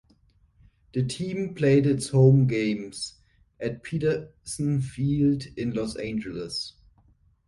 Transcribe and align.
The 0.93 1.03
team 1.05 1.53
played 1.53 1.85
its 1.85 2.09
home 2.09 2.47
games 2.47 3.19
at 3.59 3.83
Patterson 3.83 4.81
Field 4.81 5.45
in 5.55 5.73
Los 5.75 5.95
Angeles. 5.95 6.73